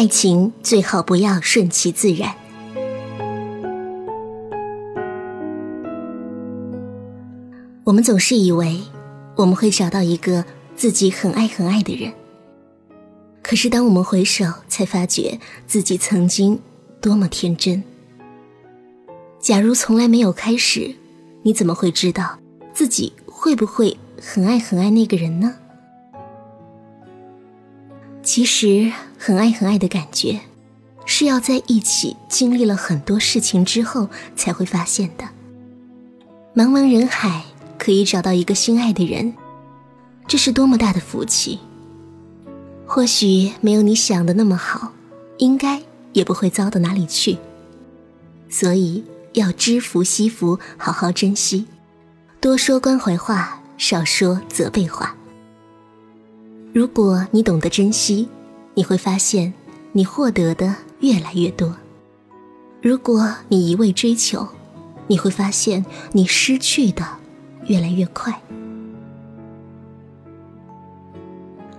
[0.00, 2.34] 爱情最好不要顺其自然。
[7.84, 8.80] 我们总是以为
[9.36, 10.42] 我们会找到一个
[10.74, 12.14] 自己很爱很爱的人，
[13.42, 16.58] 可是当我们回首，才发觉自己曾经
[17.02, 17.84] 多么天真。
[19.38, 20.94] 假如从来没有开始，
[21.42, 22.38] 你怎么会知道
[22.72, 25.54] 自己会不会很爱很爱那个人呢？
[28.32, 30.38] 其实，很爱很爱的感觉，
[31.04, 35.24] 是要在一起经历了很多事情之后才会发现的。
[36.54, 37.42] 茫茫人海，
[37.76, 39.34] 可以找到一个心爱的人，
[40.28, 41.58] 这是多么大的福气。
[42.86, 44.92] 或许没有你想的那么好，
[45.38, 47.36] 应该也不会糟到哪里去。
[48.48, 51.66] 所以要知福惜福，好好珍惜，
[52.40, 55.16] 多说关怀话，少说责备话。
[56.72, 58.28] 如果你懂得珍惜，
[58.74, 59.52] 你会发现
[59.90, 61.68] 你获得的越来越多；
[62.80, 64.46] 如果你一味追求，
[65.08, 67.04] 你会发现你失去的
[67.66, 68.40] 越来越快。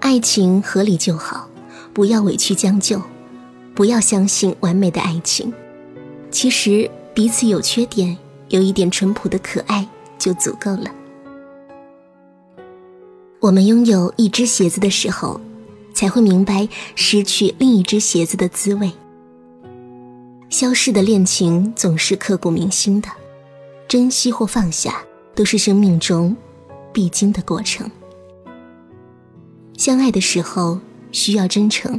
[0.00, 1.48] 爱情合理就好，
[1.94, 3.00] 不要委屈将就，
[3.76, 5.52] 不要相信完美的爱情。
[6.32, 10.90] 其实彼此有缺点，有一点淳朴的可爱就足够了。
[13.40, 15.40] 我们拥有一只鞋子的时候，
[15.94, 18.92] 才会明白失去另一只鞋子的滋味。
[20.50, 23.08] 消逝的恋情总是刻骨铭心的，
[23.88, 25.02] 珍惜或放下
[25.34, 26.36] 都是生命中
[26.92, 27.90] 必经的过程。
[29.78, 30.78] 相爱的时候
[31.10, 31.98] 需要真诚，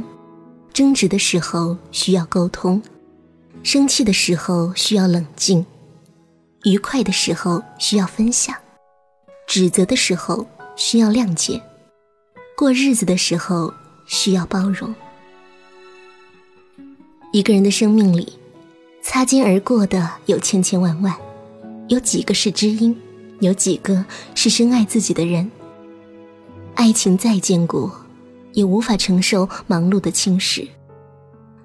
[0.72, 2.80] 争执的时候需要沟通，
[3.64, 5.66] 生气的时候需要冷静，
[6.62, 8.54] 愉快的时候需要分享，
[9.48, 10.46] 指责的时候。
[10.76, 11.60] 需要谅解，
[12.56, 13.72] 过日子的时候
[14.06, 14.94] 需要包容。
[17.32, 18.32] 一个人的生命里，
[19.02, 21.14] 擦肩而过的有千千万万，
[21.88, 22.94] 有几个是知音，
[23.40, 24.04] 有几个
[24.34, 25.50] 是深爱自己的人。
[26.74, 27.90] 爱情再坚固，
[28.52, 30.66] 也无法承受忙碌的侵蚀。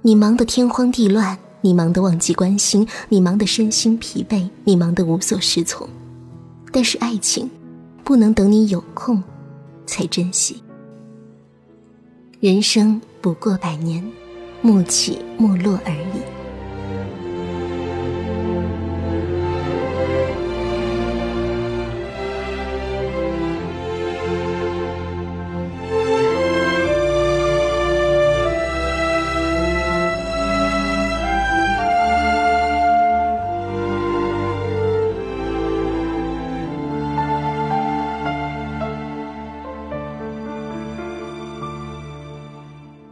[0.02, 5.88] 你忙得天荒地乱，你忙得忘记关心，你忙得身心疲惫，你忙得无所适从。
[6.72, 7.50] 但是爱情。
[8.08, 9.22] 不能等你有空，
[9.86, 10.64] 才珍惜。
[12.40, 14.02] 人生不过百年，
[14.62, 16.37] 莫起莫落而已。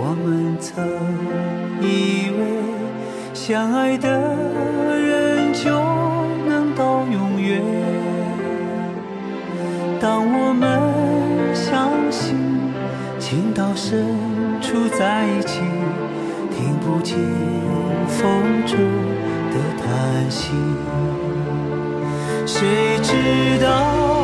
[0.00, 0.86] 我们曾
[1.80, 2.40] 以为
[3.34, 4.08] 相爱的
[4.96, 5.70] 人就
[6.48, 7.60] 能到永远。
[10.00, 10.68] 当我们
[11.52, 12.36] 相信
[13.18, 14.06] 情到深
[14.62, 15.60] 处在一起，
[16.54, 17.18] 听不见
[18.06, 18.78] 风中
[19.50, 20.52] 的叹息，
[22.46, 24.17] 谁知道？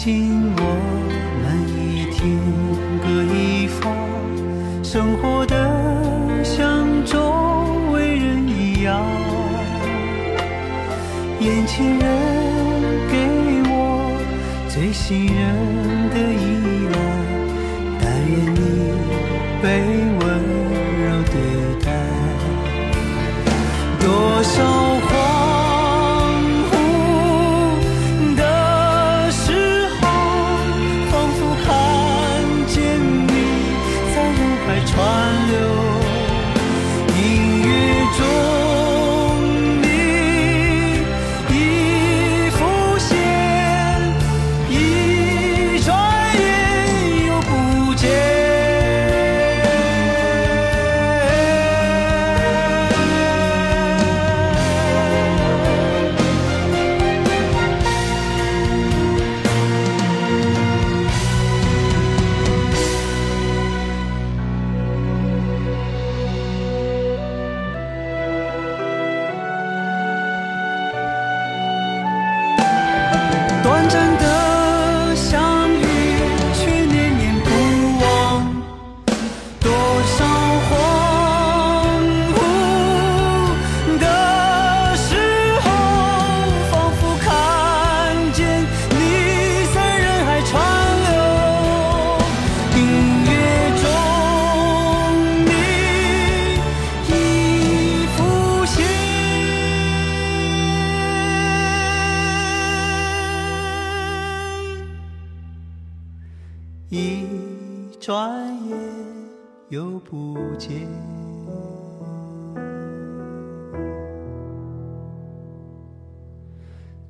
[0.00, 0.62] 如今我
[1.42, 1.44] 们
[1.76, 2.40] 已天
[3.02, 3.94] 各一方
[4.82, 5.54] 生活的
[6.42, 7.20] 像周
[7.92, 9.04] 围人一样。
[11.40, 12.00] 眼前人
[13.10, 13.14] 给
[13.68, 14.16] 我
[14.70, 15.38] 最信任
[16.08, 16.96] 的依赖
[18.00, 18.58] 但愿你
[19.60, 19.66] 被
[20.24, 20.26] 温
[21.04, 21.34] 柔对
[21.84, 21.86] 待。
[24.00, 24.79] 多少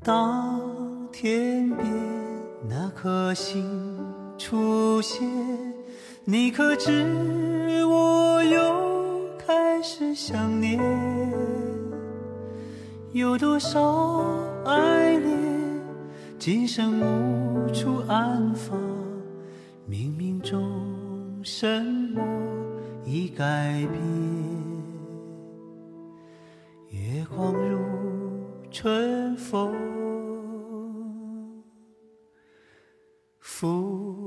[0.03, 0.59] 当
[1.13, 1.87] 天边
[2.69, 3.99] 那颗星
[4.39, 5.29] 出现，
[6.25, 8.59] 你可知我又
[9.39, 10.81] 开始想念？
[13.13, 14.25] 有多少
[14.65, 15.39] 爱恋，
[16.39, 18.81] 今生无处安放？
[19.89, 20.63] 冥冥中
[21.43, 21.85] 什
[22.15, 22.23] 么
[23.13, 23.45] 已改
[23.91, 24.01] 变？
[26.91, 27.81] 月光如
[28.71, 29.75] 春风。
[33.41, 34.20] 拂。